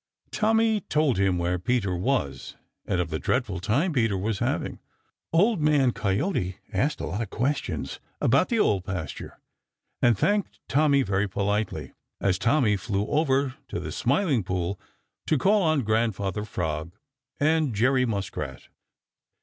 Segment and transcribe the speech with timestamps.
[0.31, 2.55] Tommy told him where Peter was
[2.87, 4.79] and of the dreadful time Peter was having,
[5.31, 9.39] Old Man Coyote asked a lot of questions about the Old Pasture
[10.01, 14.79] and thanked Tommy very politely as Tommy flew over to the Smiling Pool
[15.27, 16.93] to call on Grandfather Frog
[17.39, 18.69] and Jerry Muskrat.